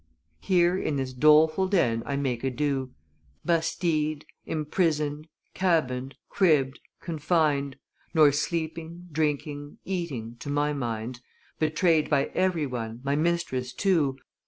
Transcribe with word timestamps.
Here 0.39 0.75
in 0.75 0.95
this 0.95 1.13
doleful 1.13 1.67
den 1.67 2.01
I 2.07 2.15
make 2.15 2.43
ado, 2.43 2.89
Bastilled, 3.45 4.25
imprisoned, 4.47 5.27
cabined, 5.53 6.15
cribbed, 6.27 6.79
confined, 7.01 7.77
Nor 8.11 8.31
sleeping, 8.31 9.09
drinking, 9.11 9.77
eating 9.85 10.37
to 10.39 10.49
my 10.49 10.73
mind; 10.73 11.19
Betrayed 11.59 12.09
by 12.09 12.31
every 12.33 12.65
one, 12.65 13.01
my 13.03 13.15
mistress 13.15 13.73
too! 13.73 14.17